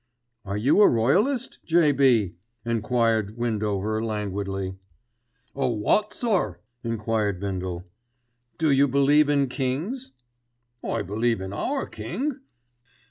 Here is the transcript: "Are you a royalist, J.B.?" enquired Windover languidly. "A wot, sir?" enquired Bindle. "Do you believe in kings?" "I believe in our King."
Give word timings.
"Are 0.45 0.57
you 0.57 0.81
a 0.81 0.89
royalist, 0.89 1.59
J.B.?" 1.63 2.33
enquired 2.65 3.37
Windover 3.37 4.03
languidly. 4.03 4.79
"A 5.55 5.69
wot, 5.69 6.11
sir?" 6.15 6.57
enquired 6.83 7.39
Bindle. 7.39 7.85
"Do 8.57 8.71
you 8.71 8.87
believe 8.87 9.29
in 9.29 9.47
kings?" 9.47 10.11
"I 10.83 11.03
believe 11.03 11.39
in 11.39 11.53
our 11.53 11.85
King." 11.85 12.39